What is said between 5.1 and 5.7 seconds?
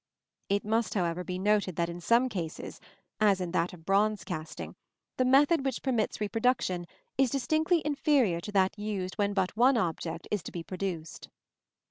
the method